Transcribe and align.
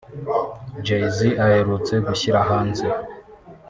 Jay-z 0.85 1.17
aherutse 1.45 1.93
gushyira 2.05 2.39
hanze 2.49 2.85